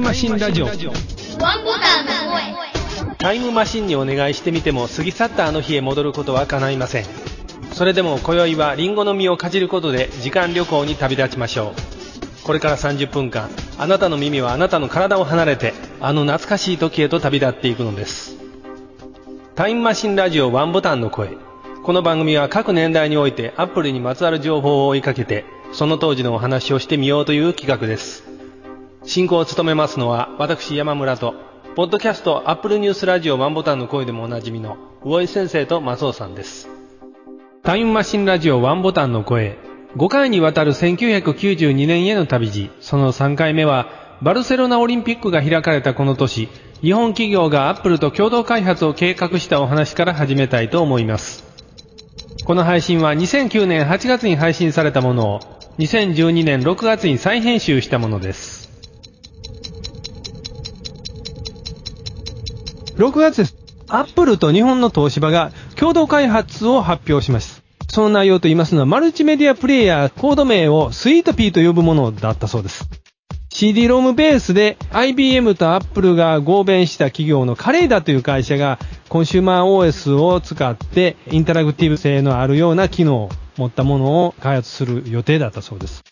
[0.00, 0.64] ムマシンラジオ。
[0.64, 0.74] ワン
[1.64, 3.16] ボタンの声。
[3.18, 7.04] タイムマシンにお願いしてみても過ぎ去ったあの日へ戻ることは叶いません。
[7.72, 12.44] それでも今宵はリンゴの実をかじることで時間旅行に旅立ちましょう。
[12.44, 18.36] これから30分間あなたの耳はあなたの体を離れてあの懐かしい時へと旅立っていくのです。
[19.54, 21.36] タイムマシンラジオワンボタンの声。
[21.84, 28.29] この番組は各年代においてアップルにまつわる情報を追いかけてその当時のお話をしてみようという企画です
[29.04, 31.34] 進行を務めますのは私山村と
[31.76, 36.68] ポッドキャストアップルニュースラジオワンボタンの声でもおなじみの魚井先生と松尾さんです。
[37.62, 39.58] タイムマシンラジオワンボタンの声。
[39.96, 42.70] 5回にわたる1992年への旅路。
[42.80, 46.48] その3回目はバルセロナオリンピックが開かれたこの年。
[46.82, 51.44] 日本企業がアップルと共同開発を計画したお話から始めたいと思います。
[52.44, 55.40] この配信は2009年8月に配信されたものを
[55.78, 58.69] 2012年6月に再編集したものです。
[63.00, 63.56] 6月です。
[63.88, 67.62] アップルと日本の東芝が共同開発を発表しました。
[67.88, 72.90] その内容と言いますのは、マルチメディアプレイヤーコード名をスイートピーと呼ぶものだったそうです。
[73.48, 78.78] CD ロームベースで IBM と Apple が合弁した企業のカレイダという会社が
[79.08, 86.02] コンシューマー OS を使ってインタラクティブ性のあるような機能を持ったものを開発する予定だったそうです。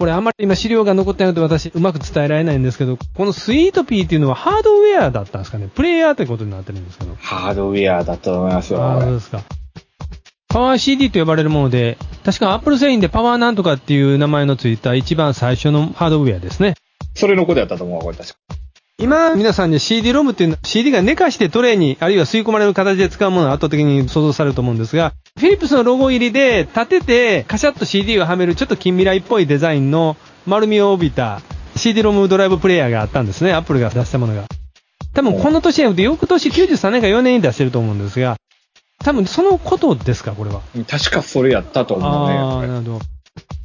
[0.00, 5.68] これあんまり今資料が残ってないので私うまく伝えられないんですけど、この Sweet Pea っていうのはハードウェアだったんですかね？
[5.68, 7.14] プレイヤーってことになってるんですけど。
[7.16, 8.82] ハードウェアだと思いますよ。
[8.82, 9.42] ああ、そうですか。
[10.48, 16.76] Power CD と呼ばれるもので、確か Apple 製品でパワーなんとかっていう名前のついた一番最初のハードウェアですね。
[17.14, 18.36] それのことやったと思うわ、これ確か。
[19.00, 31.40] 今、皆さんに CD ロムっていうのは CD が寝かしてトレイに、あるいは吸い込まれる形で使うものを圧倒的に想像されると思うんですが、フィリップスのロゴ入りで立ててカシャッと CD をはめるちょっと近未来っぽいデザインの丸みを帯びた
[31.76, 34.44] CD ロムドライブプレイヤーがあったんですね、アップルが出したものが。
[35.14, 38.36] 多分この年じゃなくて翌年93年か4年に出してると思うんですが、
[39.02, 40.60] 多分そのことですか、これは。
[40.86, 42.36] 確かそれやったと思うね。
[42.36, 43.00] ああ、なるほど。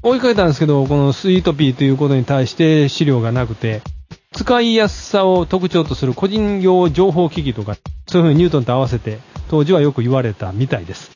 [0.02, 3.82] 追いかけたんですけど、このスイートピーということに対して資料がなくて、
[4.36, 9.20] 使いやすさを特徴とする個人用情報機器とか、そういうふうにニュートンと合わせて、
[9.50, 11.12] 当時はよく言われたみたいです。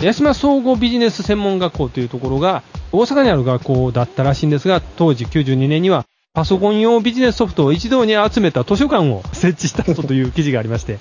[0.00, 11.00] 八島総合ビジネス専門学校というところが、大阪にある学校だったらしいんですが、当時92年には、パソコン用ビジネスソフトを一堂に集めた図書館を設置したという記事がありまして。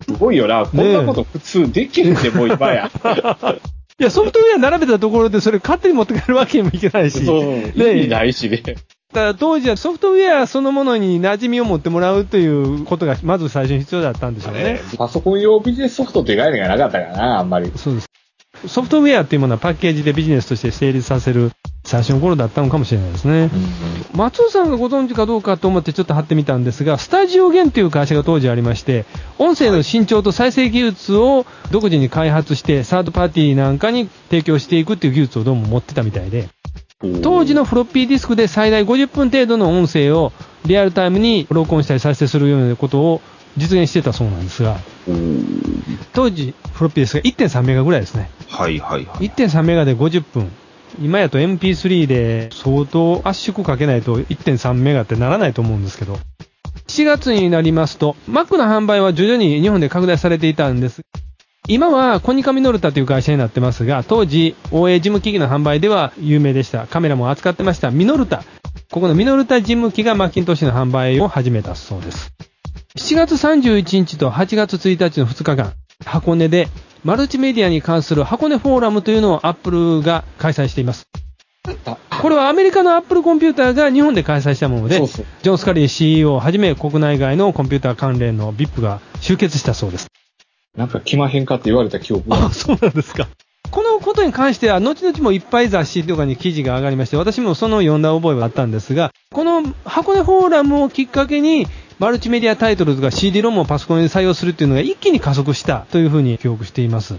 [0.00, 0.64] すごいよな。
[0.64, 2.90] こんなこと普通できるんで、もう今や。
[4.00, 7.22] いや、ソフトウェア並べたところでそれ勝手に持って帰るわけにもいけないし。
[7.26, 8.62] そう、ね意味ないしね。
[9.14, 14.80] ただ当時はソフトウェアそのものに馴染みを持ってもらうということがまず最初に必要だったんでしょうね。
[14.98, 17.70] パソコン用ビジネスソフトって概念がなかったからな、あんまり。
[17.76, 18.06] そうです。
[18.66, 21.52] ソフトウェアっていうものはパッケージでビジネスとして成立させる
[21.84, 23.50] 最初の頃だったのかもしれないですね。
[24.14, 29.04] 松尾さんがご存知かどうかと思ってちょっと貼ってみたんですが、スタジオゲンという会社が当時ありまして、
[29.38, 36.48] 音声の伸長と再生技術を独自に開発して、サードパーティーなんかに提供していくっていう技術をどうも持ってたみたいで、
[37.22, 40.32] 当時のフロッピーディスクで最大50分程度の音声を
[40.66, 43.20] リアルタイムに録音したり再生するようなことを
[43.56, 44.78] 実現してたそうなんですが、
[46.12, 48.30] 当時フロッピーディスクが1.3メガぐらいですね。
[48.48, 49.28] はいはいはい。
[49.28, 50.50] 1.3メガで50分。
[51.00, 56.18] 今やと MP3 で相当圧縮かけないと1.3メガってならないと思うんですけど。
[56.86, 61.02] 7月になりますと、Mac の販売は徐々に日本で拡大されていたんです。
[61.66, 66.86] 今はコニカミノルタという会社になってますが、当時 OA 事務機器の販売では有名でした。
[66.86, 67.90] カメラも扱ってました。
[67.90, 68.44] ミノルタ。
[68.90, 72.32] ここのミノルタ事務機がマッキントッシュの販売を始めたそうです。
[72.98, 75.72] 7月31日と8月1日の2日間、
[76.04, 76.68] 箱根で
[77.02, 81.08] マルチメディアに関する箱根フォーラムというのをアップルが開催しています。
[82.22, 90.08] これはアメリカのアップルコンピューターが日本で開催したもので、そうそうジョン・スカリー CEO をはじめ国内外のコンピューター関連の VIP が集結したそうです。
[90.76, 92.46] なんか来まへんかって言われた記憶が。
[92.46, 93.28] あ、そうなんですか。
[93.70, 101.66] このことに関しては、後々もいっぱい雑誌とかに記事が上がりまして、私もその読んだ覚えはあったんですが、この箱根フォーラムをきっかけに、
[101.98, 107.16] マルチメディアタイトルとか CD ロムをパソコンに採用するっていうのが一気に加速したというふうに記憶しています。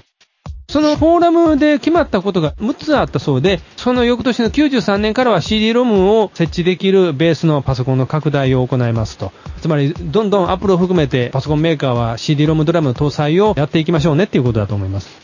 [0.76, 9.32] そのフォーラムで決まったことが6つあったそうで、その翌年の93年からは CD ロムを設置できるベースのパソコンの拡大を行いますと。
[9.62, 15.22] つまり、どんどんアップルを含めてパソコンメーカーは CD ロムドラムの搭載をやっていきましょうねっていうことだと思います。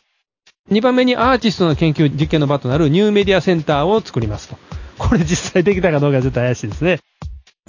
[0.71, 4.55] 2番目にアーティストの研究実験の場となるニューメディアセンターを作りますと。
[4.99, 6.99] これ実際できたかどうかちょっと怪しいですね。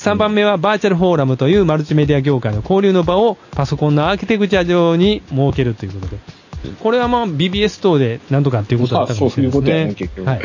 [0.01, 6.42] 3番目はバーチャルフォーラムというマルチメディア業界の交流の場をパソコンのアーキテクチャ上に設けるということで。
[6.81, 10.25] これはまあ BBS 等でなんとかっていうことだったかもしれないですね。
[10.25, 10.41] はい。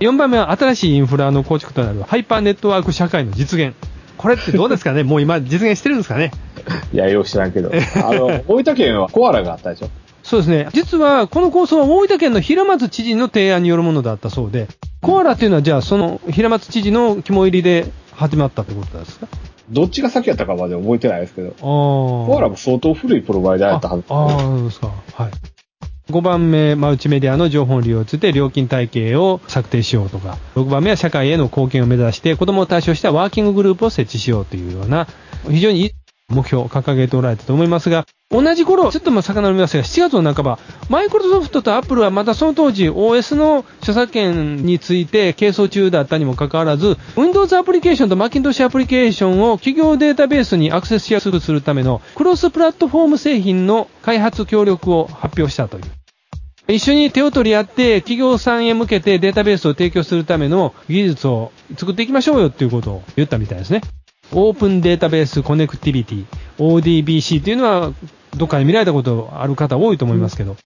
[0.00, 3.74] 4番目は新しいインフラの構築となるハイパーネットワーク社会の実現。
[4.18, 5.02] これってどうですかね？
[5.04, 6.30] もう今実現してるんですかね？
[6.92, 7.70] いや、よう知らんけど。
[7.96, 9.88] あの、大分県はコアラがあったでしょ？
[10.22, 10.68] そうですね。
[10.72, 14.68] 実は、この構想は大分県の平松知事の提案によるものだったそうで、
[15.00, 19.26] コアラっていうのは、じゃあ、その平松知事の肝入りで始まったってことですか？
[19.72, 21.48] どっちが先やったかまで覚えてないですけど。
[21.48, 21.56] ああ。
[21.56, 24.04] コアラも相当古いプロバイダーやったはず。
[24.08, 24.92] ああ、そうですか。
[25.14, 25.30] はい。
[26.10, 35.06] 5番目、マルチメディアの情報利用について料金体系を策定しようとか、6番目は社会への貢献を目指して子供を対象したワーキンググループを設置しようというような、
[35.48, 35.92] 非常に
[36.32, 40.58] 目標を掲げておられたと思いますが、同じ頃、ちょっとまあ遡りますが、7月の半ば、
[40.88, 55.84] マイクロソフトとアップルはまたその当時 OS の著作権について係争中だったにもかかわらず、Windows アプリケーションと Macintosh アプリケーションを企業データベースにアクセスしやすくするためのクロスプラットフォーム製品の開発協力を発表したという。
[56.68, 63.82] 一緒に手を取り合って企業さんへ向けてデータベースを提供するための技術を作っていきましょうよっていうことを言ったみたいですね。
[64.32, 66.24] オープンデータベースコネクティビティ、
[66.58, 67.92] ODBC っていうのは、
[68.36, 70.56] どっかで見られたことある方多いと思いますけど、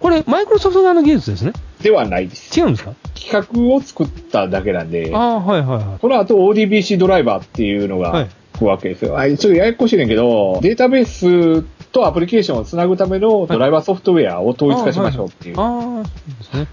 [0.00, 1.52] これ、マイクロソフト側の技術ですね。
[1.82, 2.58] ではないです。
[2.58, 2.92] 違うんですか？
[3.14, 5.98] 企画を作っただけなんで、ああ、はいはいはい。
[5.98, 8.28] この後 ODBC ドライバーっていうのはいが
[8.58, 9.18] 来るわけですよ。
[9.18, 11.64] あちょっとややこしいねんけど、データベース
[11.94, 16.02] とアプリケーションをつなぐためのドライバーソフトウェアを統一化しましょうっていう考。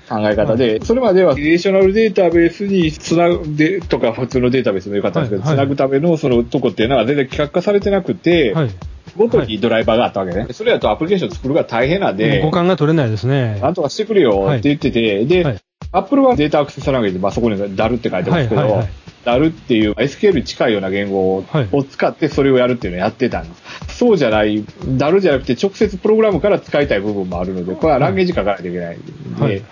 [0.10, 8.70] え方で、それまではリレーショナルデータベースにつなぐでとか普通のデータベースもよかったんですけど、つなぐためのそのとこっていうのは全然企画化されてなくて、はい。
[9.18, 10.48] ごとにドライバーがあったわけね。
[10.52, 13.60] それだとアプリケーション作るが大変なんで、互換が取れないですね。
[13.62, 15.62] なんとかしてくれよって言ってて、で、はい
[15.94, 18.90] アップルはデータアクセスランゲージ、まあ、そこに DAL って書いてますけど、はいはいはい
[19.24, 23.62] DAL っていう SQL に近いような言語を,、はい使ってそれをやるっていうのをやってたんです。
[24.02, 29.64] そうじゃない、DAL じゃなくて直接プログラムから使いたい部分もあるので、これはランゲージ書かないといけないんで、はい。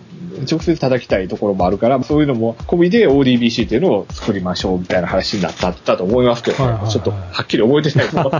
[0.47, 6.91] 直接叩きたいところもあるから、そういうのも込みで ODBC っていうのを作りましょうみたいな話になったと思いますけど、ねはいはいはい。
[6.91, 8.31] ちょっとはっきり覚えてないけど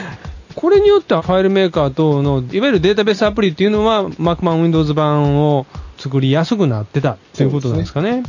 [0.56, 5.66] これによってはファイルメーカー等の、いわゆるデータベースアプリっていうのは、マークマン Windows 版を
[5.98, 8.22] 作りやすくなってたということなんですかね。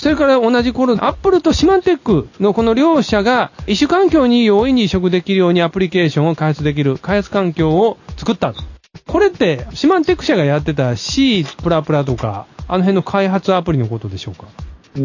[0.00, 8.54] それから同じ頃、アップルとシマンテックのこの両社が、異種環境に容易に移植できるようにアプリケーションを開発できる開発環境を作った。
[9.08, 11.64] これって、シマンテック社がやってた C と
[12.14, 14.46] か、あの辺の開発アプリのことでしょうか？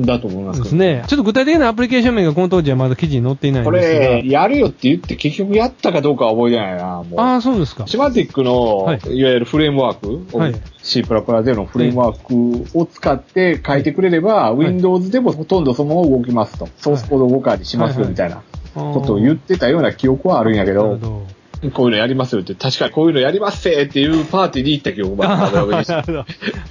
[0.01, 1.03] だと思いますけどですね。
[1.07, 3.99] ちょっと具体的なアプリケーション名がこの当時はまだ記事に載っていないんこですが。
[3.99, 7.19] れ、やるよって言って結局やったかどうかは覚えてないな、もう。
[7.19, 7.87] ああ、そうですか。
[7.87, 16.67] シマティックの、はいい、わゆるフレームワーク、はい C++ でのフレームワークを使って書いてくれれば、い Windows でもほとんどそのまま動きますと。
[16.77, 18.43] ソースコード動かにしますよみたいな
[18.73, 21.42] こことを言ってたような記憶はあるんやけど、なるほど。
[21.71, 25.71] こういうのやりますよって、確かにこういうのやりますせーっていうパーティーに行った記憶もあるほど。
[25.73, 26.25] はいはい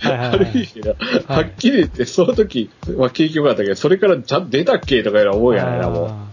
[0.05, 0.97] あはいるけど、
[1.29, 6.32] はっきり言って、その時は景気良かったけど、それからちゃんと出たっけとかいうのは覚えやねんな、もう。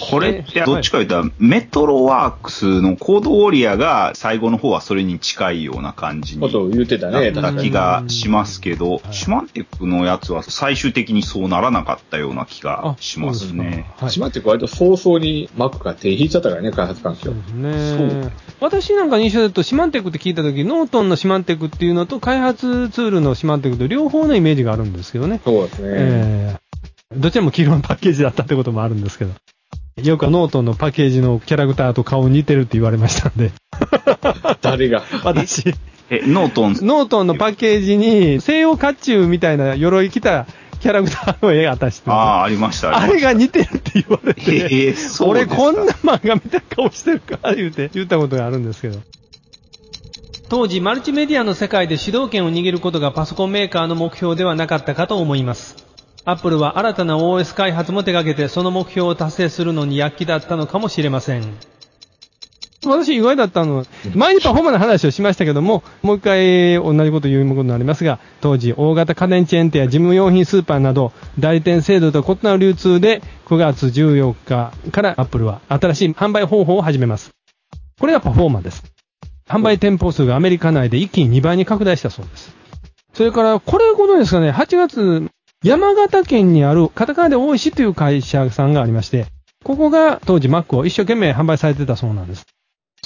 [0.00, 7.52] これってどっちか言ったら、メトロワークスのコードウォリアが最後の方はそれに近いような感じにことを言ってたね、た。
[7.52, 13.90] 気がしますけどは、いシマンテックのやつは最終的にそうならなかったような気がしますね。
[13.96, 18.30] はいしまって割と早々に Mac が手引いちゃったからね、開発環境ね。
[18.60, 25.40] 私なんかの印象だと、シマンテックって聞いたとき、ノートンのシマンテックっていうのと、開発ツールのシマンテックと両方のイメージがあるんですけどね。
[25.44, 25.88] そうですね。
[25.90, 29.32] えー、どちらも黄色のパッケージだったってこともあるんですけど。
[30.08, 33.52] よくノートンのパッケージのキャラクターと顔似てるって言われましたんで。
[34.60, 35.02] 誰が？
[35.24, 35.74] 私、
[36.10, 40.46] え、ノートン、ノートンのパッケージに西洋甲冑みたいな鎧着た
[40.80, 42.96] キャラクターの絵が私してああ、ありました。
[42.96, 48.98] あれが似てるって言われて、えーそうですか俺こんな漫画見た顔してるか言うて言ったことがあるんですけど。
[50.48, 55.91] 当時、マルチメディアの世界で主導権を握ることがパソコンメーカーの目標ではなかったかと思います。
[56.24, 61.56] アップルは新たな OS 開発も手掛けてその目標を達成するのに躍起だったのかもしれません。
[62.84, 77.30] 私意外だったのは、前にパフォーマーの話をしましたけども、もう一回同じこと言うことになりますが、当時大型家電チェーン店や事務用品スーパーなど、代理店制度と異なる流通で9月14日からアップルは新しい販売方法を始めます。
[78.00, 78.82] これがパフォーマーです。
[79.48, 82.56] 販売店舗数がアメリカ内で一気に2倍に拡大したそうです。
[83.14, 85.30] それから、これご存知ですかね、8月、
[85.62, 89.26] 山形県にあるカタカナで大石という会社さんがありまして、
[89.62, 92.44] ここが当時 Mac を一生懸命販売されてたそうなんです。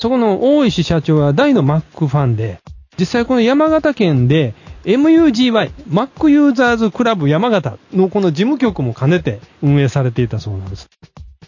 [0.01, 2.59] そこの大石社長は大の Mac ファンで、
[2.99, 10.89] 実際この山形県で MUGY、Mac ユーザーズクラブ山形のこの事務局も兼ねて運営されていたそうなんです。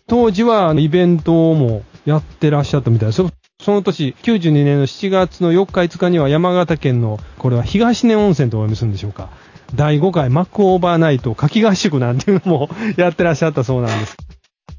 [0.08, 3.30] 当時はイベントもやってらっしゃったみたいですよ。
[3.62, 9.30] その年、92年の7月の4日5日には山形県の、これは東根温泉とお読みするんでしょうか。
[9.74, 14.16] 第5回マックオーバーナイト夏季合宿なんていうのもやってらっしゃったそうなんです。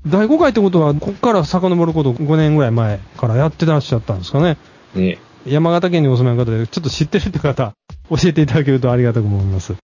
[0.07, 4.57] 第5回ってことは、ここから遡ること5年ぐらい前からやってらっしゃったんですかね。
[4.95, 5.19] ね。
[5.45, 7.73] 山形県にお住まいの方で、ちょっと知ってるって方、
[8.09, 9.75] 教えていただけるとありがたく思います。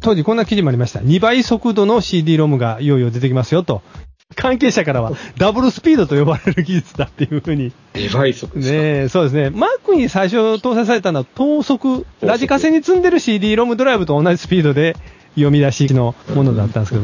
[0.00, 1.00] 当時こんな記事もありました。
[1.00, 3.82] 2倍速度の CD ロムがいよいよ出てきますよと。
[4.36, 7.72] 関係者からはダブルスピードと呼ばれる技術だっていうふうに。
[7.92, 8.74] デバイ速ですか。
[8.74, 9.50] ねえ、そうですね。
[9.50, 14.96] マックに最初搭載されたのは等速、ラジカセに積んでる CD ロムドライブと同じスピードで
[15.34, 16.98] 読み出しのものだったんですけ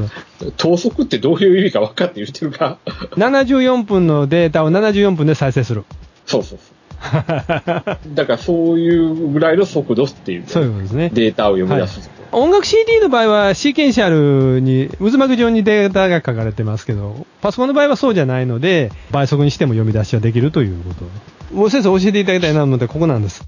[0.46, 2.78] ど、等速ってどういう意味か分かって言ってるか。
[3.16, 5.84] 74分のデータを74分で再生する。
[6.26, 6.74] そうそうそう。
[8.14, 10.44] だからそういうぐらいの速度っていう。
[10.46, 11.10] そういうことですね。
[11.12, 12.10] データを読み出す。
[12.32, 21.54] 音楽 CD の場合はシーケンシャルに渦巻く状にデータが書かれてますけど、パソコンの場合はそうじゃないので、倍速にしても読み出しはできるということ。
[21.54, 23.42] もう先生教えていただきたいなので、ここなんです。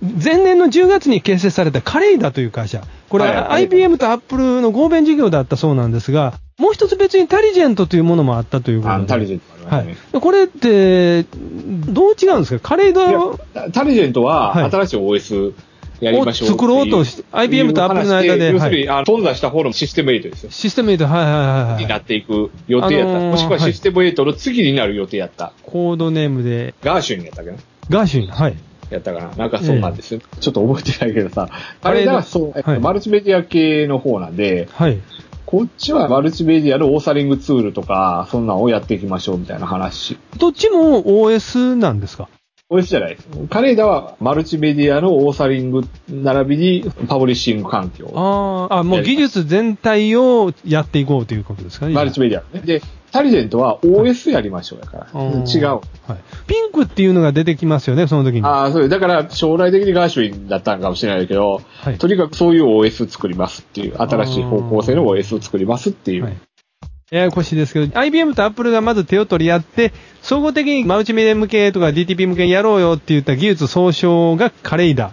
[0.00, 2.84] 前年の10月に形成されたカレイダという会社。
[3.08, 9.02] これははい IBM と Apple の合弁事業だったそうなんですが、もう一つ別にタリジェントというものもあったということで。
[9.04, 10.18] あタリジェントもありましたはね。
[10.18, 10.20] い。
[10.20, 11.22] これって、
[11.92, 12.68] どう違うんですか？
[12.70, 13.06] カレイダ
[13.72, 15.54] タリジェントははい新しい OS
[16.02, 20.50] やりましょう作ろうとして IBM と Apple の間でいう話要するに、あの、頓挫した方のシステム8ですよ。
[20.50, 21.82] システムで、はいはいはいはい。
[21.82, 23.16] になっていく予定やった。
[23.16, 25.52] あのーもしくはシステム8の次になる予定やった。
[25.62, 27.56] コードネームで、ガーシュンやったっけな？
[27.88, 28.56] ガーシュン、はい。
[28.90, 29.36] やったかな？
[29.36, 30.20] なんかそうなんですよ。
[30.40, 31.48] ちょっと覚えてないけどさ。
[31.82, 34.98] あれあれのだそう、えっとはいマルチメディア系の方なんで、はい。
[35.46, 40.18] こっちはマルチメディアのオーサリングツールとか、そんなんをやっていきましょうみたいな話。
[40.38, 42.28] どっちも OS なんですか？
[42.72, 43.28] OS じゃないです。
[43.50, 48.10] カレーダはマルチメディアのオーサリング並びにパブリッシング環境。
[48.14, 51.94] あーあ、もう技術全体をやっていこうということですかね。
[51.94, 52.62] マルチメディアね。
[52.64, 55.08] で、タリジェントは OS やりましょうやから。
[55.12, 55.66] あー違う。
[55.66, 55.82] はい。
[56.46, 58.46] ピンクっていうのが出てきますよね、その時に。
[58.46, 58.88] ああ、そう。
[58.88, 66.32] だから将来的にガーシュウィンだったんかもしれないけど、はいとにかくそういう OS 作りますっていう、新しい方向性の OS を作りますっていう。
[67.12, 69.92] はいややこしいですけど、IBM と Apple がまず手を取り合って、
[70.22, 75.12] 総合的にマルチメディア向けとか DTP 向けにやろうよって言った技術総称がカレイダ。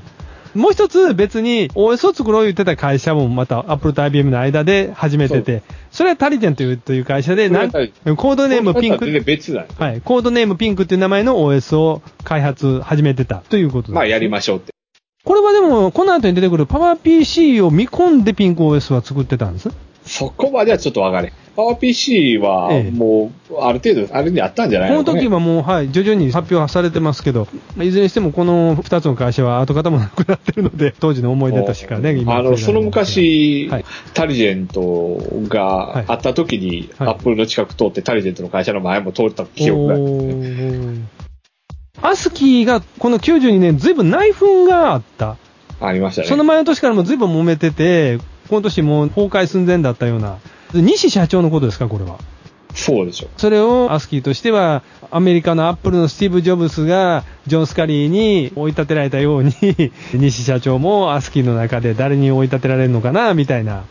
[0.55, 9.05] もう一つ別に OS を作ろう言ってた会社もまた Apple と IBM の間で始めてて、それはタリジェンというという会社で、コードネームピンク。
[9.77, 9.99] はい。
[9.99, 13.91] コードネームピンクっていう名前の OS を開発始めてたということです。
[13.91, 14.71] まあやりましょうって。
[15.25, 19.88] これはでも、この後に出てくる PowerPC を見込んでピンク OS は作ってたんです。
[20.09, 21.31] そこまではちょっとわかれん。
[21.55, 27.47] PowerPC はええもう、ある程度、あれにあったんじゃないこののかね時はもう、はい、徐々に発表されてますけど、
[27.79, 41.01] いずれにしてもこの2つの会社は跡形もなくなってるので、 当時の思い出としかね、今あの、その昔、はいタリジェントがあった時に、はいアップルの近く通ってタリジェントの会社の前も通った記憶がある。
[42.01, 45.37] アスキーがこの92年、ずいぶん内紛があった。
[45.81, 46.27] ありましたね。
[46.27, 48.19] その前の年からもずいぶん揉めてて、
[48.49, 50.37] この年もう崩壊寸前だったような。
[50.73, 52.17] 西社長のことですか、これは？
[52.73, 53.27] そうでしょ。
[53.37, 59.53] それをアスキーとしては、アメリカのアップルのスティーブ・ジョブスが、ジョン・スカリーに追い立てられたように、
[60.13, 63.83] 西社長もアスキーの中で誰に追い立てられるのかな、みたいな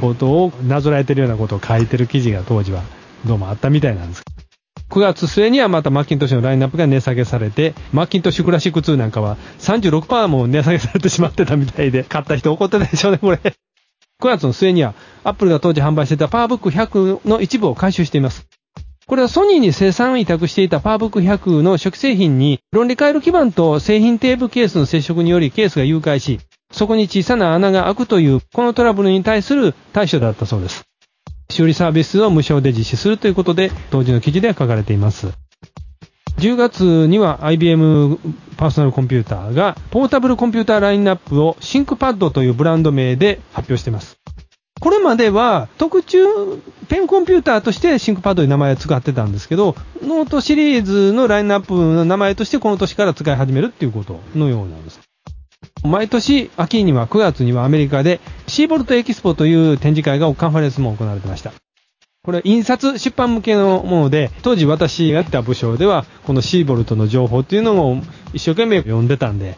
[0.00, 2.82] ことをなぞらえてるようなことを書いてる記事が当時は
[3.24, 4.22] どうもあったみたいなんです。
[4.90, 13.40] 9月末にはまたマッキントッシュのラインナップが値下げされて、マッキントッシュクラシック2なんかは36%も値下げされてしまってたみたいで、買った人怒ってたでしょうね、これ。
[14.22, 14.94] 9月の末には、
[15.24, 18.46] アップルが当時販売していた PowerBook 100の一部を回収しています。
[19.06, 26.40] これはソニーに生産委託していた PowerBook 100の初期製品に論理回路基板と製品テープケースの接触によりケースが誘拐し、
[26.72, 30.84] そこに小さな穴が開くという、このトラブルに対する対処だったそうです。
[31.50, 35.45] 修理サービスを無償で実施するということで、当時の記事では書かれています。
[36.38, 38.18] 10月には IBM
[38.56, 44.18] パーソナルコンピューターがポータブルコンピューターラインナップを ThinkPad というブランド名で発表しています。
[44.78, 46.26] これまでは特注
[46.88, 55.00] ペンコンピューターとして ThinkPad に名前を使ってたんですけど、ノートシリーズのラインナップの名前としてこの年から使い始めるっていうことのようなんです。
[55.82, 61.52] 毎年秋には9月にはアメリカで Seybold エキスポという展示会がカンファレンスも行われてました。
[62.26, 67.98] これは印刷出版向けのもので、当時私がいた部署では、この Seybold の情報っていうのを
[68.32, 69.56] 一生懸命読んでたんで、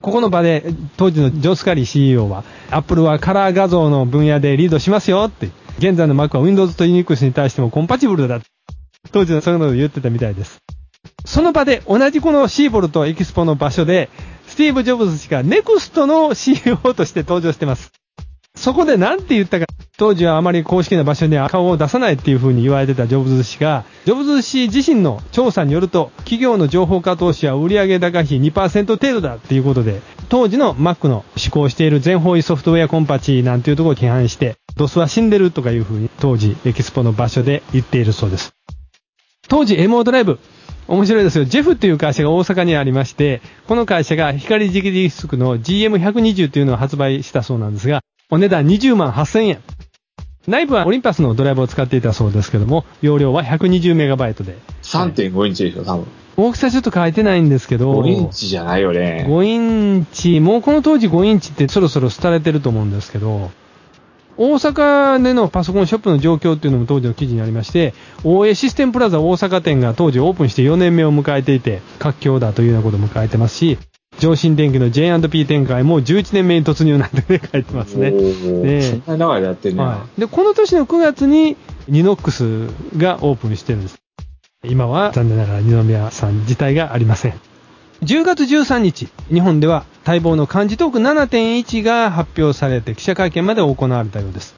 [0.00, 8.40] ここの場で当時のジョ・スカリー CEO は、アップルはカラー画像の分野でリードしますよって、現在の Mac は Windows と Unix に対してもコンパチブルだ。
[9.12, 10.60] 当時のそういうのを言ってたみたいです。
[11.26, 14.08] その場で同じこのシーボルトエキスポの場所で、
[14.46, 17.92] スティーブ・ジョブズ氏が NEXT の CEO として登場してます。
[18.58, 38.52] そこで何て言ったか、当時はあまり公式な場所には顔を出さないっていう風に言われてたジョブズ氏が、ジョブズ氏自身の調査によると、企業の情報化投資は売上高比2%程度だっていうことで、当時の Mac の施行している全方位ソフトウェアコンパチなんていうところを批判して、ドスは死んでるとかいうふうに当時エキスポの場所で言っているそうです。
[39.48, 40.40] 当時 MO ドライブ、
[40.88, 41.44] 面白いですよ。
[41.44, 49.58] ジェフっていう会社が大阪にありまして、この会社が光磁気ディスクの GM120 っていうのを発売したそうなんですが、お値段20万8000円。
[50.46, 54.58] 内部はオリンパスのドライブを使っていたそうですけども、容量は 120MB で。
[54.82, 56.06] 3.5インチでしょ、多分。
[56.36, 59.24] 大きさちょっと書いてないんですけど、5インチじゃないよね。
[59.26, 59.58] 5イ
[60.00, 63.50] ンチ、もうこの当時5インチってそろそろ廃れてると思うんですけど、
[64.36, 67.94] 大阪でのパソコンショップの状況っていうのも当時の記事にありまして、
[68.24, 73.78] 大江システムプラザ大阪店が当時オープンして4年目を迎えていて、活況だというようなことも書いてますし、
[74.18, 78.10] 上新電機の J&P 展開も11年目に突入なんてね、書いてますね。
[78.10, 79.82] ね長いやってんね。
[79.82, 80.20] はい。
[80.20, 81.56] で、この年の9月に
[81.88, 83.98] ニノックスがオープンしてるんです。
[84.64, 87.40] 今は残念ながら二宮さん自体がありません。
[88.02, 94.57] 10月13日、日本では待望の漢字トーク7.1が発表されて記者会見まで行われたようです。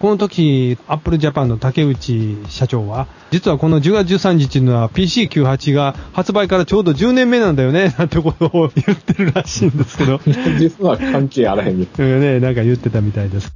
[0.00, 10.20] この時、アップルジャパンの竹内社長は、実はこの10月13日のは PC98 が発売からちょうど10年目なんだよね、 なんてことを言ってるらしいんですけど。
[10.58, 11.86] 実は関係あらへんね。
[11.98, 13.52] う んね、なんか言ってたみたいです。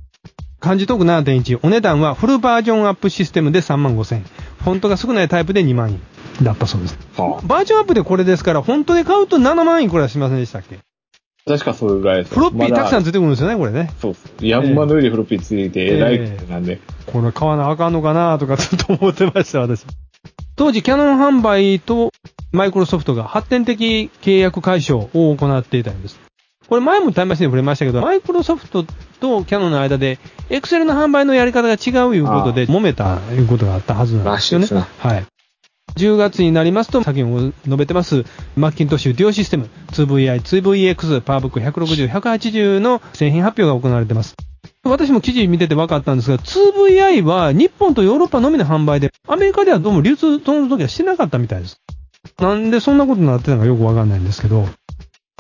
[0.61, 4.25] 漢字トーク7.1、お値段はフルバージョンアップシステムで3万5千円。
[4.63, 6.01] フォントが少ないタイプで2万円
[6.43, 6.99] だったそうです。
[7.17, 10.77] はバージョンアップでこれですから、フォントで買うと7万円くらいしませんでしたっけ？
[10.77, 10.79] あ、
[11.49, 12.35] 確かそれぐらいです。
[12.35, 13.91] フロッピーたくさんつついてくるんですよね、これね。
[14.01, 14.33] そうっす。
[14.41, 16.79] 山の上にフロッピーついて、えらいことなんで。
[17.07, 19.85] これ買わなあかんのかなとかちょっと思ってました、私。
[20.57, 22.13] 当時、キャノン販売と
[22.53, 26.21] マイクロソフトが発展的契約解消を行っていたんです。
[26.69, 28.85] これ前もタイムマシンで触れましたけど、マイクロソフト
[29.21, 30.19] とキャノンの間で、
[30.51, 34.67] エクセルの販売のやり方が違ういうことで、揉めたいうことがあったはずなんですよね。
[34.99, 35.25] はい。
[35.97, 38.25] 10月になりますと、先ほど述べてます、
[38.57, 44.37] マッキントッシュデュオシステム、2VI、2VX、パワーブック160、180の製品発表が行われてます。
[44.85, 51.81] 私も記事見てて分かったんですが、2VI は日本とヨーロッパのみの販売で、アメリカではどうも流通その時はしてなかったみたいです。
[52.39, 54.67] なんでそんなことになってたのかよく分かんないんですけど、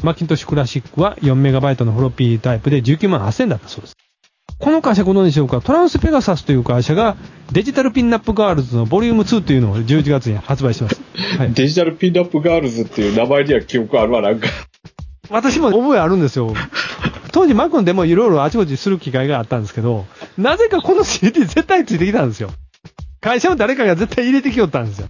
[0.02, 3.96] マッキントッシュクラシックは 4MB のフロッピータイプで19万8000だったそうです。
[4.58, 5.60] この会社ご存知でしょうか？
[5.60, 7.16] トランスペガサスという会社が
[7.52, 11.00] デジタルピンナップガールズのボリューム2というのを11月に発売します。
[11.38, 11.52] はい。
[11.52, 14.48] デジタルピンナップガールズっていう名前には記憶あるわ、なんか。
[15.30, 16.54] 私も覚えあるんですよ。
[17.32, 22.50] 当時マクンでもいろいろあちこちする機会があったんですけど、なぜかこの CD 絶対ついてきたんですよ。
[23.20, 25.08] 会社の誰かが絶対入れてきよったんですよ。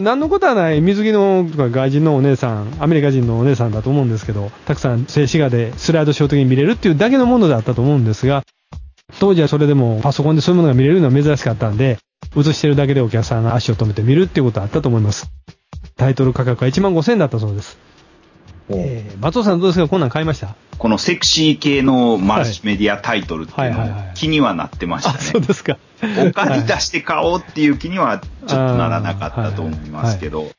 [0.00, 8.42] 何のことはない水着のとか外人のお姉さん、アメリカ人のお姉さんだと思うんですけど、たくさん静止画でスライドショー的に見れるっていうだけのものだったと思うんですが、
[9.20, 11.98] 当時はそれでもパソコンでそういうものが見れるのは珍しかったんで、
[12.36, 15.30] 映してるだけでお客さんが足を止めて見るっていうことはあったと思います。
[15.96, 17.78] タイトル価格は1万5000円だったそうです。
[18.68, 19.88] えー、松尾さんどうですか？
[19.88, 20.54] こんなん買いました？
[20.78, 25.24] このセクシー系のマルチメディアタイトルっていうの気にはなってましあ、たね。
[25.24, 25.78] そうですか。
[26.26, 30.50] お金出して買おうっていう気にはちょっとならなかったと思いますけど、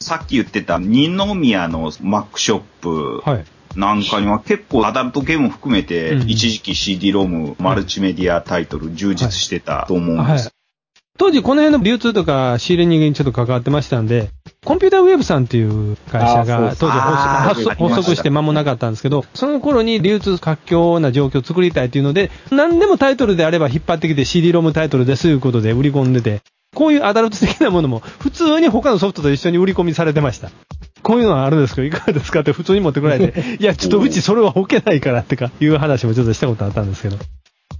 [0.00, 3.44] さっき言ってた二宮のマックショップはい。
[3.76, 10.54] なんかには結構アダルト系も含めてうん一時期 CD ロムマルチメディアタイトル充実してたと思うんはいです。。
[11.18, 14.30] 当時この辺の流通とか仕入れ人間にちょっと関わってましたんで、
[14.64, 26.40] コンピューターウェブさんっていう会社あが当時発足して間もなかったんですけど、その頃に流通活況な状況を作りたいというので、何でもタイトルであれば引っ張ってきて CD ロムタイトルですということで売り込んでて、
[26.74, 30.50] こういうアダルト的なものも普通に他のソフトと一緒に売り込みされてました。
[31.02, 32.40] こういうのはあるんですけど、いかがですか？
[32.40, 37.16] って普通に持ってこられて、 いや、ちょっとうちそれは置けないからってか、いう話もちょっとしたことあったんですけど。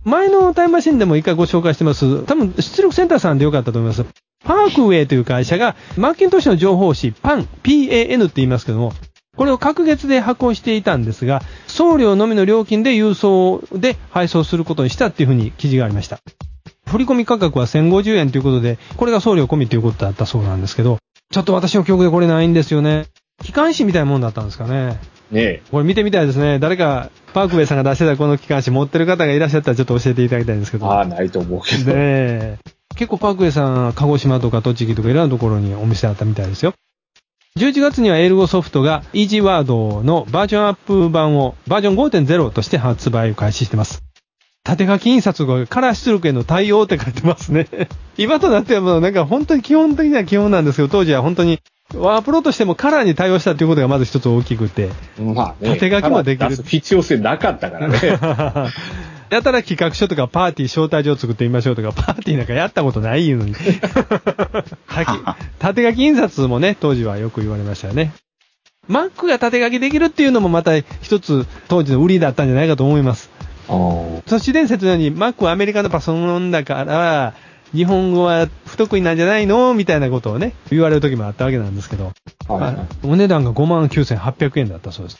[0.04, 4.04] 前のタイムマシンでも一回ご紹介してます、多分出力センターさんでよかったと思います。
[4.44, 8.94] パークウェイという会社が、マッキントッシュの情報誌、パン、PAN って言いますけども、
[9.36, 16.18] これを各月で発行していたんですが、送料のみの料金で郵送で配送することにしたっていうふうに記事がありました。
[16.86, 20.98] 振込価格は1050円ということで、これが送料込みということだったそうなんですけど、
[21.32, 23.06] ちょっと私の記憶でこれないんですよね。
[23.44, 24.98] 機関誌みたいなもんだったんですかね。
[25.30, 26.58] ねこれ見てみたいですね。
[26.58, 30.80] 誰か、パークウェイさんが出してたこの機関誌持ってる方がいらっしゃったらちょっと教えていただきたいんですけえ。
[30.80, 30.86] ど。
[30.86, 31.84] ああ、ないと思うけど。
[31.84, 32.58] ねえ。
[32.96, 36.74] 結構パークウェイさん、鹿児島とか栃木とかいろんなところにお店あったみたいですよ。
[37.56, 44.09] 11月にはエルゴソフトが Easy Word のバージョンアップ版をバージョン5.0として発売を開始してます。
[44.62, 47.66] 縦書き印刷がカラー出力への対応って書いてますね。
[48.18, 51.60] 今となってはもうなんか本当に基本的には基本なんですけど、当時は本当に
[51.94, 54.90] ワープロとしてもカラーに対応したっていうことがまず一つ大きくて。
[55.18, 55.74] まあね。
[55.74, 57.98] 縦書きもできる必要性なかったからね。
[59.30, 63.54] やたら企画書とかパーティー招待状作ってみましょうとか、パーティーなんかやったことないいうのに。
[64.90, 68.12] た縦書き印刷もね、当時はよく言われましたよね。
[68.88, 73.30] Mac が縦書きできるっていうのもまた一つ当時の売りだったんじゃないかと思います。
[73.70, 77.34] あー都市伝説のように Mac はアメリカのパソコンだから、
[77.72, 82.12] 日本語は不得意なんじゃないのみたいなことをね、言われる時もあったわけなんですけど、
[82.48, 85.18] はいはいはいお値段が59,800円だったそうです。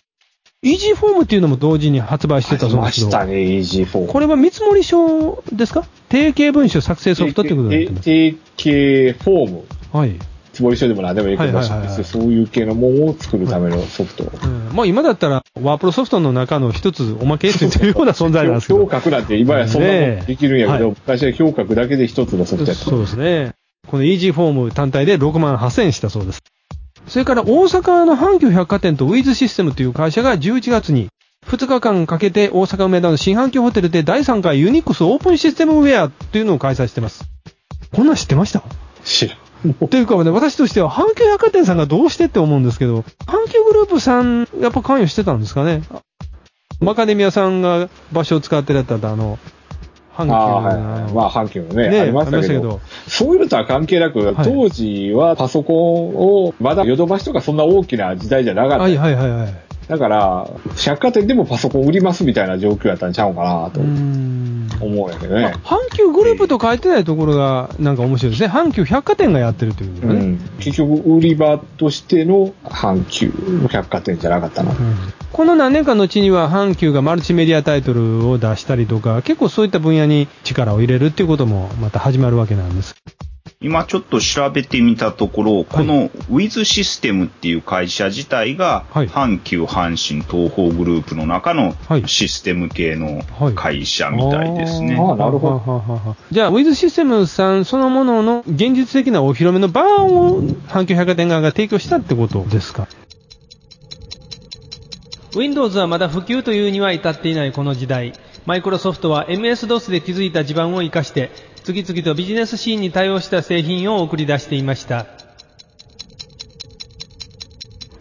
[0.63, 4.07] イージーフォームっていうのも同時に発売してたそうでけど、ますしたね、EG4。
[4.07, 5.85] これは見積書ですか？
[6.09, 9.65] 定型文書作成ソフトってことだったんです定型フォーム。
[9.93, 10.17] はい。
[10.61, 14.25] つもり書でも何でもいいけど、そういう系のものを作るためのソフト。
[14.25, 18.81] うん、もう今だったら、ワープロソフトの中の一つおまけというような存在なんですけど。
[18.81, 22.85] 評価なんて今やそんなもんできるんやけど、はい昔は評価だけで一つのソフトやった。
[22.85, 23.55] そうですね。
[23.88, 26.40] このイージーフォーム単体で6万8000円したそうです。
[27.09, 31.09] それから大阪の阪急百貨店とウィズシステムという会社が11月に
[31.46, 37.25] 2日間かけて大阪梅田の新阪急ホテルで第3回ユニックスオープンシステムウェアっていうのを開催してます。
[37.92, 38.62] こんなん知ってました？
[39.03, 39.38] 知らん。
[39.90, 45.83] というかね、私としては阪急百貨店さんがどうしてって思うんですけど、阪急グループさん、やっぱ関与してたんですかね？
[46.81, 49.38] マカデミアさんが場所を使ってらったあの、
[50.16, 51.12] 阪急ああ、はいのはい。
[51.12, 58.79] まあ、阪急のね、ねありましたけど、そういうのとは関係なく、はい当時はパソコンを、まだヨドバシとかそんな大きな時代じゃなかった。
[58.79, 59.70] はいはいはいはい。
[59.90, 60.48] だから、
[60.85, 63.81] 百貨店でもパソコン売りますみたいな状況やったんちゃうかなと。
[63.81, 65.53] 思うんやけどね。
[65.64, 68.48] 阪急グループと書いてないところがなんか面白いですね。
[68.48, 70.00] 阪急百貨店がやってるというね。
[70.00, 74.70] うん、結局、売り場としての阪急の百貨店じゃなかったな。
[74.70, 74.96] うん
[75.33, 82.96] この何年かの後には阪急がマルチメディアタイトルを出したりとか、結構そういった分野に力を入れるっていうこともまた始まるわけなんです。
[83.62, 89.07] 今ちょっと調べてみたところ、この Wiz システムっていう会社自体が、はい。
[89.07, 92.09] 阪急阪神東宝グループの中のはい。
[92.09, 93.55] システム系のはい。
[93.55, 94.96] 会社みたいですね。
[94.99, 95.46] あーなるほど。
[95.46, 96.16] はははは。
[96.31, 102.88] じゃあ、ウィズシステムさんそのものの現実的なお披露目の場を阪急百貨店側が提供したってことですか
[105.37, 108.14] ？Windows はまだ普及というには至っていないこの時代、
[108.46, 111.31] マイクロソフトは MS-DOS で築いた地盤を活かして、
[111.64, 115.07] 次々とビジネスシーンに対応した製品を送り出していました。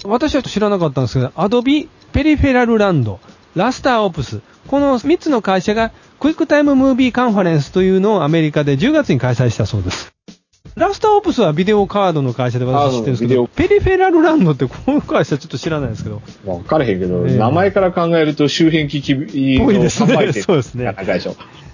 [0.06, 3.20] 私は知らなかったんですけど、アドビ、ペリフェラルランド、
[3.56, 10.14] RasterOps、この3つの会社が QuickTime ムービーカンファレンスというのをアメリカで10月に開催したそうです。
[10.76, 20.86] RasterOps はビデオカードの会社で私知ってるんですけど、ペリフェラルランドってこの会社ちょっと知らないですけど、まあ、分からへんけど、ええ名前から考えると周辺機器の多いですねそうですね。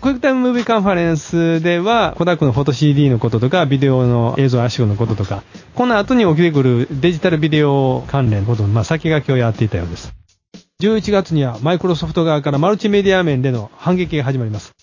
[0.01, 10.13] QuickTime ムービーカンファレンスでは、コダックのフォト CD のこととか、ビデオの映像圧縮のこととか、この後に起きてくるデジタルビデオ関連のことの、まあ、先駆けをやっていたようです。
[10.81, 14.73] 11月にはマイクロソフト側からマルチメディア面での反撃が始まります。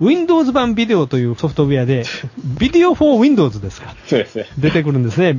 [0.00, 2.04] Windows 版ビデオというソフトウェアで、
[2.58, 4.46] ビデオ for Windows ですかそうですね。
[4.58, 5.38] 出てくるんですね。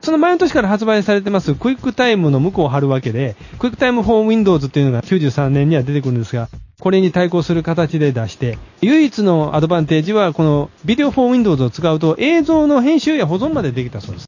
[0.00, 6.48] その前の年から発売されてますクイックタイムの向こうを貼るわけで、クイックタイム for Windows っていうのが93年には出てくるんですが、
[6.80, 14.26] これに対抗する形で出して、唯一のアドバンテージはこのビデオ for Windows を使うと映像の編集や保存までできたそうです。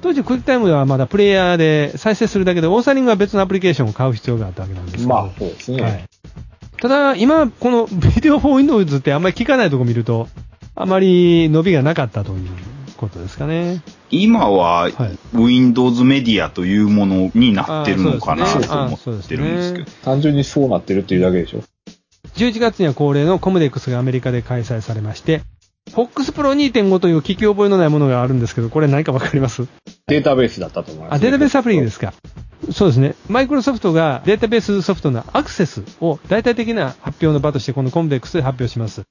[0.00, 5.08] 当時 QuickTime はまだプレイヤーで再生するだけで、オーサリングは別のアプリケーションを買う必要があったわけなんですけど。
[5.08, 5.82] まあ、そうですね。
[5.82, 6.04] はい。
[6.80, 10.28] ただ、今、この Video for Windows ってあんまり聞かないとこ見ると、
[10.74, 12.48] あまり伸びがなかったという
[12.96, 13.82] ことですかね。
[14.10, 14.94] 今ははい
[15.34, 19.86] Windows メディアというものになってるのかなあーそうですねと思ってるんですけど。
[20.04, 21.62] 単純にそうなってるっていうだけでしょ。
[22.36, 25.42] 11月には恒例の COMDEX がアメリカで開催されまして、
[25.90, 29.66] FOX Pro 2.5という聞き覚えのないものがあるんですけど、これ何かわかります？
[30.06, 32.14] データベースだったと思います、あ、データベースアプリですか。
[32.72, 33.14] そうですね。
[33.28, 39.04] マイクロソフトがデータベースソフトのアクセスを大体的な発表の場としてこのコンベックスで発表します。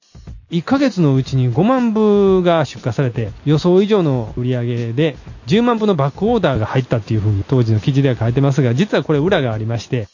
[0.50, 10.08] 1ヶ月のうちに5万部が出荷されて予想以上の売り上げで10万部のバックオーダーが入ったっていうふうに当時の記事では書いてますが、実はこれ裏がありまして、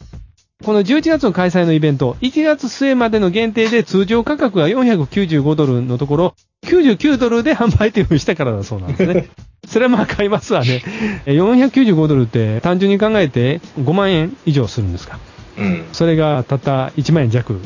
[0.65, 6.35] この11月の開催のイベント、1月末までの限定で通常価格が495ドルのところ、
[6.67, 9.29] 99ドルで販売というふうにしたからだそうなんですね。
[9.69, 10.83] それはまあ買いますわね。
[11.27, 15.19] え495ドルって単純に考えて5万円以上するんですか？
[15.59, 15.85] うん。
[15.93, 17.59] それがたった1万円弱。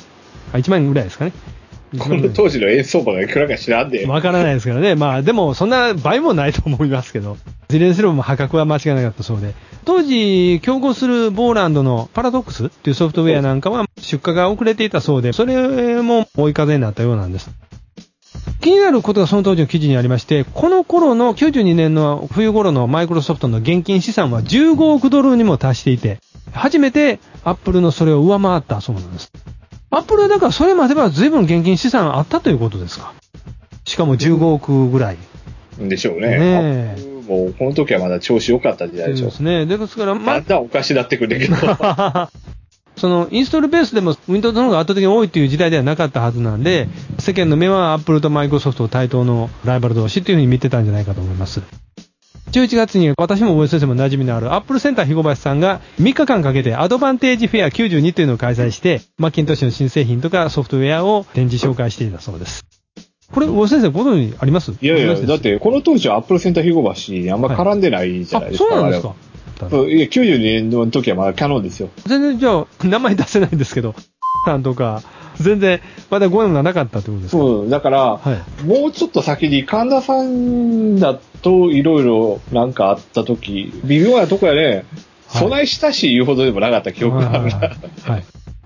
[0.52, 1.32] あ、1万円ぐらいですかね。
[1.98, 4.06] この当時の円相場がいくらか知らんで。
[4.06, 4.94] わからないですからね。
[4.94, 7.36] まあでもそんな倍もないと思いますけど。
[7.70, 9.54] いずれにせよも破格は間違いなかったそうで。
[9.84, 17.50] 当時、競合するボーランドのパラドックスっていうソフトウェアなんかは出荷が遅れていたそうで、それも追い風になったようなんです。
[18.60, 26.20] 気になることがその当時の記事にありまして、この頃の92年の冬頃のマイクロソフトの現金資産は15億ドルにも達していて、
[26.52, 29.32] 初めてアップルのそれを上回ったそうなんです。
[29.90, 33.14] アップルはだからそれまでは随分現金資産あったということですか？
[33.84, 35.16] しかも15億ぐらい。
[35.78, 36.28] でしょうね。
[36.38, 39.36] ねえもう、この時はまだ調子良かった時代でしょそうで。
[39.36, 39.66] すね。
[39.66, 41.54] ですから、まだんだんおかしなってくるけど。
[42.96, 46.88] そのインストールベースでも Windows の方が圧倒的に多いという時代ではなかったはずなんで、
[47.20, 51.62] 世間の目は Apple と Microsoft 対等のライバル同士っていうふうに見てたんじゃないかと思います。
[52.52, 62.64] 11月に私も大江先生も馴染みのあるアップルセンター肥後橋さんが3日間かけてアドバンテージフェア92というのを開催して、マッキントッシュの新製品とかソフトウェアを展示紹介していたそうです。
[63.30, 64.72] これ、大江先生ご存知あります？
[64.80, 65.38] いやいや、だっ。
[65.40, 68.70] て、この当時はアップルセンター肥後橋にあんま絡んでないじゃないあ、ですか。
[68.70, 69.14] そうなんですか
[69.66, 71.90] いや、92年の時はまだキャノンですよ。
[72.06, 73.94] 全然じゃあ、名前出せないんですけど、
[74.46, 75.02] さんとか、
[75.42, 77.38] 全然、まだご縁がなかったってことですか？
[77.42, 78.20] そう、だから、は
[78.62, 78.64] い。
[78.66, 84.84] もうちょっと先に神田さんだといろいろなんかあった時、微妙なとこやね、はい
[85.30, 87.58] 備え親しい言うほどでもなかった記憶があるな。
[87.58, 88.24] はい。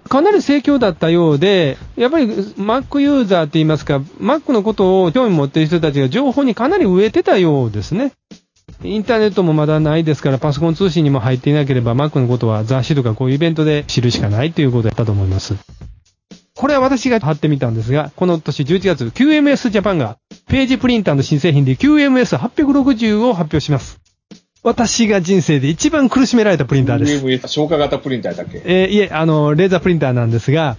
[0.08, 8.12] かなり盛況だったようで、やっぱり Mac ユーザーって言いますか、Mac のことを興味持っている人たちが情報にかなり植えてたようですね。
[8.84, 15.54] インターネットもまだないですから、パソコン通信にも入っていなければ、Mac のことは雑誌とかこういうイベントで知るしかないということだったと思います。
[16.62, 23.98] これは私が貼ってみたんですが、この年11月、QMS ジャパンがページプリンターの新製品で QMS860 を発表します。
[24.62, 27.26] 私が人生で一番苦しめられたプリンターです。
[27.26, 28.62] UMS 消化型プリンターだっけ？
[28.64, 30.76] えーいえ、あの、レーザープリンターなんですが、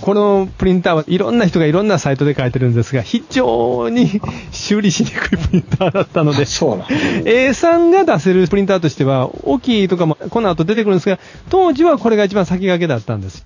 [0.00, 11.18] このプリンターはいろんな人がいろんなサイトで書いてるんですが、非常に修理しにくいプリンターだったので、そうなん A3 が出せるプリンターとしては、大きいとかもこの後出てくるんですが、
[11.50, 13.44] 当時はこれが一番先駆けだったんです。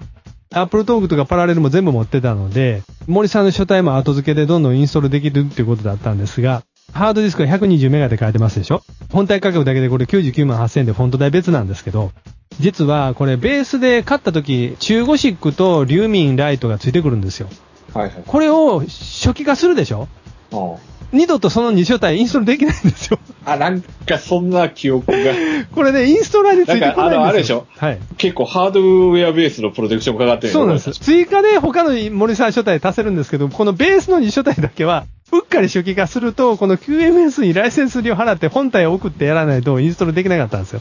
[0.55, 6.63] アップルトークとかパラレルも全部持ってたので、森さんの書体も後付けでどんどんインストールできるっていうことだったんですが、
[6.93, 8.83] ハードディスクは120メガで書いてますでしょ？
[9.11, 12.13] 本体価格だけでこれ99万8000円でフォント代別なんですけど、
[12.61, 17.49] 実はこれベースで買った時、中ゴシックとリューミンライトがついてくるんですよ。
[17.95, 18.23] はいはい。
[18.27, 20.09] これを初期化するでしょ？
[20.53, 23.19] うん二度とその2書体インストールできないんですよ。
[23.45, 25.17] あ、なんかそんな記憶が。
[25.75, 27.05] これね、インストーラーについてこないんですよ。
[27.05, 27.67] なんかあのあれでしょ？
[27.77, 27.99] はい。
[28.17, 30.91] 結構ハードウェアベースのプロテクションかかってるそうなんです。
[30.93, 40.81] 追加で他の森さん書体足せるんですけど、このベースの2書体だけは、うっかり初期化すると、この QMS にライセンス料払って本体を送ってやらないとインストールできなかったんですよ。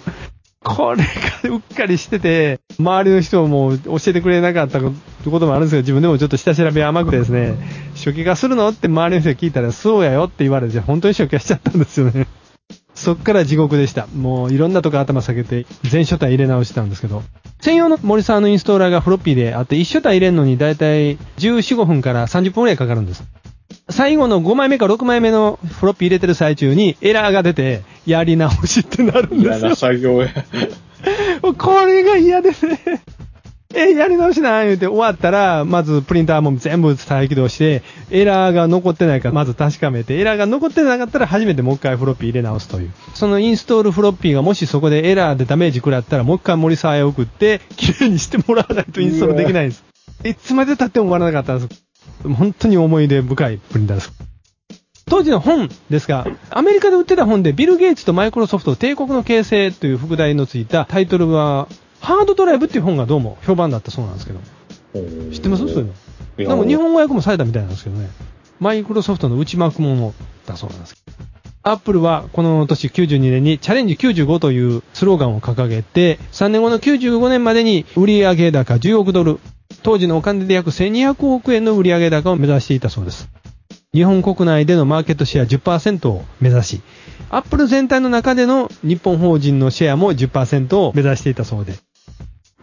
[0.64, 4.92] これがうっかりしてて、周りの人も教えてくれなかったこ
[5.24, 7.56] ともあるんですけど、自分でもちょっと下調べ甘くてですね、
[7.96, 12.28] 初期化するのって周りの人が聞いたら、そうやよって言われて、本当に初期化しちゃったんですよね。
[12.94, 14.06] そっから地獄でした。
[14.16, 17.24] もういろんなとこ頭下げて、全書体入れ直したんですけど、
[17.62, 23.24] 専用の森さんのインストーラーがフロッピーであって、1書体入れるのにだいたい14、5分から30分くらいかかるんです。
[23.90, 29.76] 最後の5枚目か6枚目のフロッピー入れてる最中にエラーが出て、やり直しってなるんですよ嫌な。
[29.76, 30.30] 作業や。
[31.58, 32.80] これが嫌ですね。
[33.74, 42.92] え、やり直しな言うて終わったら、まずプリンターも全部再起動して、エラーが残ってないかまず確かめて、エラーが残ってなかったら初めてもう一回フロッピー入れ直すという。
[43.14, 49.84] そのインストールフロッピーがもしそこでエラーでダメージ食らったら、もう一回森沢へ送って、綺麗にしてもらわないとインストールできないんです。
[50.24, 51.81] いつまで経っても終わらなかったんです。
[52.24, 54.12] 本当に思い出深いプリンターです。
[55.08, 61.68] 当時の本ですが、アメリカで売ってた本でビル・ゲイツとマイクロソフト帝国の形成という副題のついたタイトルは、
[62.00, 64.40] ハードドライブっていう本がどうも評判だったそうなんですけど。
[65.32, 65.68] 知ってます？
[65.68, 65.94] そういうの。
[66.38, 68.10] いやなんか日本語訳もされたみたいなんですけどね。
[68.60, 70.14] マイクロソフトの内幕物
[70.46, 71.04] だそうなんです。
[71.64, 79.40] アップルはこの年92年にチャレンジ95というスローガンを掲げて、3年後の95年までに売上高10億ドル、
[79.84, 83.30] 当時のお金で約1200億円の売上高を目指していたそうです。
[83.94, 86.82] 日本国内でのマーケットシェア10%を目指し、
[87.30, 91.76] アップル全体の中での日本法人のシェアも10%を目指していたそうで。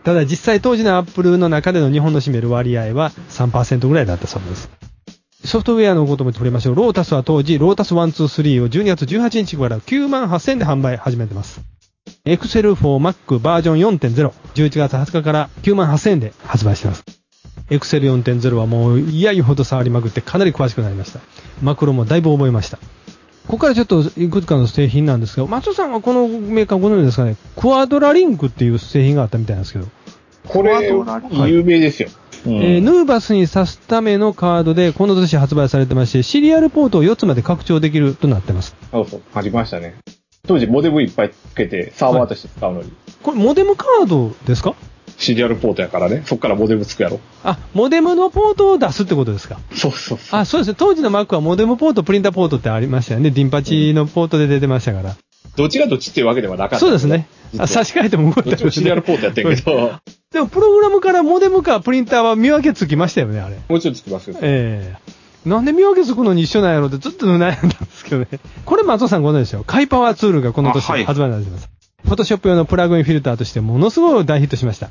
[0.04, 4.70] ただ実際当時のアップルの中での日本の占める割合は3%ぐらいだったそうです。
[5.44, 6.74] ソフトウェアのことも触れましょう。
[6.74, 11.60] ロータスは当時、ロータス123を12月18日から9万8000で販売始めてます。
[12.24, 17.04] Excel for Mac バージョン4.0、11月20日から9万8000円で発売してます。
[17.70, 21.20] Excel 4.0はもう嫌いほど触りまくってかなり詳しくなりました。
[21.62, 22.78] マクロもだいぶ覚えました。
[23.46, 27.36] ここからちょっといくつかの製品なんですが、松尾さんはこのメーカーご存知ですかね？
[27.56, 29.86] クワドラリンクっていう製品があったみたいなんですけど、
[30.46, 30.90] これ、
[31.48, 32.10] 有名ですよ。
[32.46, 38.76] うんえーヌーバスに挿すためのカードでこの年発売されてまして、シリアルポートを4つまで拡張できるとなってます。
[38.92, 39.96] そうそう、ありましたね。
[40.48, 42.92] 当時モデムいっぱいつけて、サーバーとして使うのに。
[43.22, 44.74] これモデムカードですか？
[45.18, 46.22] シリアルポートやからね。
[46.26, 47.20] そっからモデムつくやろ。
[47.44, 49.58] あ、モデムのポートを出すってことですか？
[49.74, 50.40] そうそうそう。
[50.40, 50.76] あ、そうですね。
[50.78, 53.30] 当時の Mac はモデムポート、プリンターポートってありましたよね。
[53.30, 55.16] ディンパチのポートで出てましたから。
[55.56, 56.78] どっちがどっちっていうわけではなかった。
[56.78, 57.26] そうですね。
[57.58, 59.92] あ差し替えても動いたどっちもシリアルポートやってんけど、
[60.32, 63.56] でも、プログラムからモデムかプリンターは見分けつきましたよね、あれ。
[63.68, 64.38] もうちょっとつきますけど。
[64.42, 65.17] ええ
[65.48, 68.28] なんで見分けつくのに一緒なんやろってずっと悩んだんですけどね。
[68.64, 69.64] これ松尾さんご存知でしょ？
[69.64, 71.68] カイパワーツールがこの年発売になります。
[72.04, 74.90] フォトショップ用のプラグインフィルターとしてものすごい大ヒットしました。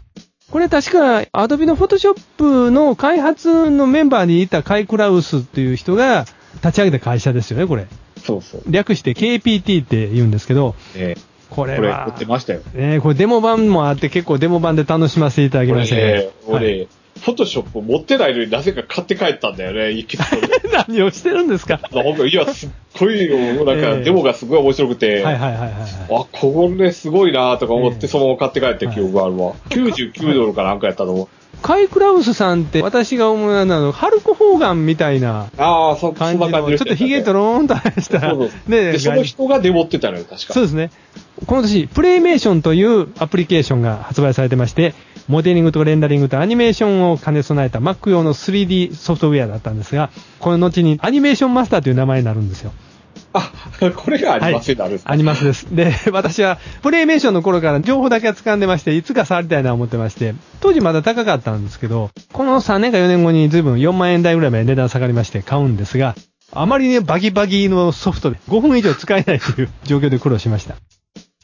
[0.52, 6.26] これ確か、アドビのフォトショップの開発のメンバーにいたカイ・クラウスっていう人が
[6.64, 7.88] 立ち上げた会社ですよね、これ。
[8.24, 8.62] そうそう。
[8.70, 12.60] 略して KPT って言うんですけど、ええこれこれ、は撮ってましたよ。
[12.74, 20.18] ねこれデモ版もあって結構デモ版で楽しませていただきました俺ね、はい俺、フォトショップ持ってないのになぜか買って帰ったんだよね、 行き。
[20.88, 21.80] 何をしてるんですか？
[21.92, 25.72] いや、すっごいよ、なんえか、えデモがすごい面白くて、はいはいはいはいはい。
[26.12, 29.54] あ、これすごいなとか思っええて、そのまま買って帰った記憶があるわ。
[29.70, 31.28] 99ドルかなんかやったと思う。
[31.64, 40.54] カイ・クラウスさんって私が思うのは、ハルク・ホーガンみたいなああ、そ、そ感じの、んな感じのちょっとヒゲとローンとした、そうそうねで、その人がデモってたのよ、確か。
[40.54, 40.92] そうですね。
[41.48, 44.94] この年、プレイメーションというアプリケーションが発売されてまして、
[45.28, 50.10] モデリングとレンダリングとアニメーションを兼ね備えた Mac 用の 3D ソフトウェアだったんですが、
[50.40, 52.72] この後にアニメーションマスターという名前になるんですよ。
[53.34, 53.52] あ、
[53.96, 55.76] これがありますよ、あるんですかアニマスです。
[55.76, 66.16] で、私はプレイメーションの頃から情報だけは掴んでまして、いつか触りたいなと思ってまして、当時まだ高かったんですけど、この3年か4年後に随分4万円台ぐらいまで値段下がりまして買うんですが、
[66.54, 70.76] あまりね、バギバギのソフトで5分以上使えないという状況で苦労しました。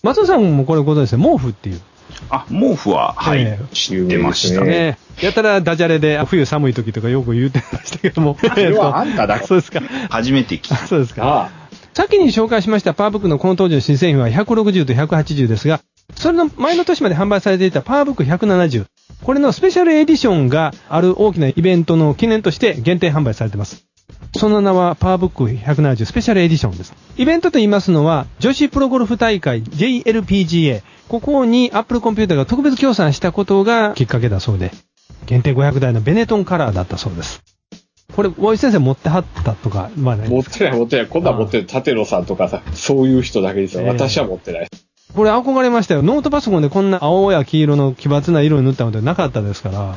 [0.01, 1.81] 松尾さんもこれご存知ですね、毛布っていう。
[2.29, 4.61] あ、毛布は、はい、ええ知ってました。
[4.61, 8.37] ねやたらダジャレで冬寒い時とかよく言ってましたけども。
[8.41, 9.81] それは あんただけそうですか。
[10.09, 10.75] 初めて聞いた。
[10.87, 11.51] そうですか。
[11.51, 15.81] あ先に紹介しましたパワーブックのこの当時の新製品は160と180ですが、
[16.15, 18.85] それの前の年まで販売されていたパワーブック170。
[19.21, 23.85] これのスペシャルエディションがある大きなイベントの記念として限定販売されています。
[24.35, 26.93] その名はパワーブック170スペシャルエディションです。
[27.17, 30.81] イベントと言いますのは、女子プロゴルフ大会 JLPGA。
[31.07, 34.71] ここに Apple コンピューターが特別協賛したことがきっかけだそうで、
[35.27, 37.43] 限定500台のベネトンカラーだったそうです。
[38.15, 40.27] これ、大井先生持ってはったとか、まあね。
[40.27, 41.07] 持ってない持ってない。
[41.07, 41.67] こんなん持ってる。
[41.67, 43.81] 立野さんとかさ、そういう人だけですよ。
[43.81, 44.67] ええ私は持ってない。
[45.15, 46.01] これ憧れましたよ。
[46.01, 49.95] ノートパソコンでこんな青や黄色の奇抜な色に塗ったのでなかったですから。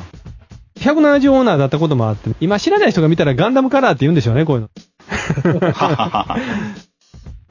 [0.79, 4.69] 170オーナーだったこともあって、今知らない人が見たらガンダムカラーって言うんでしょうね、こういうの。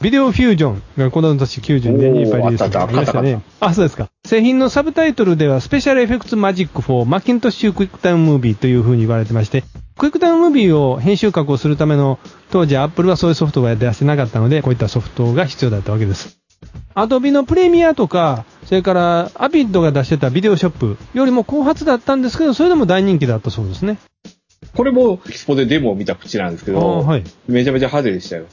[0.02, 3.40] ビデオフュージョンがこの年92年にいっぱいリリースされましたね。
[3.60, 4.08] あ、そうですか。
[4.26, 9.64] 製品のサブタイトルでは、スペシャルエフェクツマジック4マッキントッシュクイックタウンムービーという風に言われてまして、
[9.96, 12.18] クイックタウンムービーを編集加工するための、
[12.50, 16.38] 当時アップルはそういうソフトが出してなかったので、こういったソフトが必要だったわけです。
[16.94, 23.98] Adobe のプレミアとか、それから Avid が出してた VideoShop よりも後発だったんですけど、それでも大人気だったそうですね。
[24.74, 27.24] これも、エキスポでデモを見た口なんですけど、はい。
[27.46, 28.46] めちゃめちゃ派手でしたよ。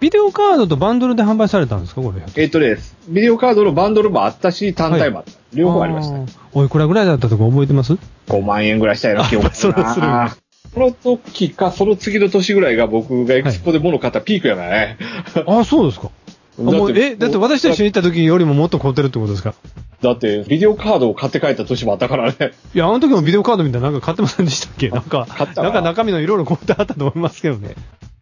[0.00, 2.22] ビデオカードとバンドルで販売されたんですか、これ。
[2.42, 2.96] えっ、とです。
[3.08, 5.32] ビデオカードのバンドルもあったし、単体もあった。
[5.52, 6.16] 両方ありました。
[6.16, 7.94] ーおいくらぐらいだったとか覚えてます
[8.28, 10.36] ？5万円ぐらいしたような記憶あそれはするんだ
[10.74, 14.98] この時か、その次の年ぐらいが僕がエキスポで物買ったピークやからね。
[15.46, 16.10] あ、そうですか。
[16.58, 19.54] あもうえ、だって私と一緒に行った時よりももっと買ってるってことですか？
[20.02, 22.36] だって、ビデオカードを買って帰った年もあったからね。
[22.74, 24.88] いや、あの時もビデオカードみたいななんか買ってませんでしたっけ？
[24.90, 27.74] なんか、ななんか中身のいろいろ込めてあったと思いますけどね。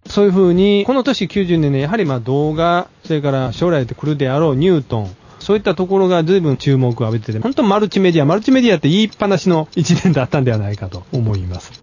[0.06, 11.82] そういう風に、この年90年ね、やはりまあ動画、それから将来で来るであろうニュートン、そういったところが随分注目を浴びてて、本当マルチメディア、マルチメディアって言いっぱなしの一年だったんではないかと思います。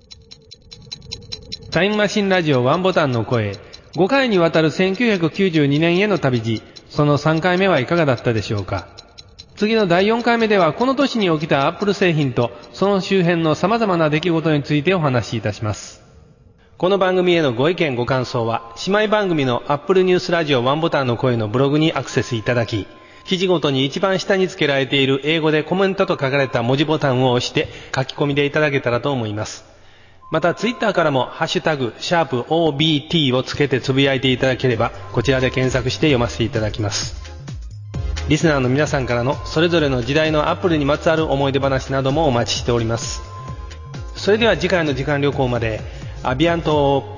[1.71, 3.57] タイムマシンラジオワンボタンの声、
[3.95, 8.87] 5回にわたる1992年への旅路、その3回目はいかがだったでしょうか
[9.55, 16.01] 次の第4回目ではこの年に起きたアップル製品とその周辺の様々な出来事についてお話しいたします。
[16.79, 22.87] この番組へのご意見ご感想は、姉妹番組のアップルニュースラジオワンボタンの声のブログにアクセスいただき、
[23.25, 29.72] 記事ごとに一番下に付けられている英語でコメントと書かれた文字ボタンを押して書き込みでいただけたらと思います。
[30.33, 37.21] またツイッターからもハッシュタグ、シャープ OBT をつけてつぶやいていただければ、こちらで検索して読ませていただきます。
[38.29, 43.21] リスナーの皆さんからのそれぞれの時代のアップルにまつわる思い出話などもお待ちしております。
[44.15, 45.81] それでは次回の時間旅行まで、
[46.23, 47.12] アビアント